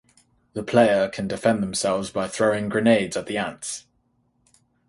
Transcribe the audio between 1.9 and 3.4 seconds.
by throwing grenades at the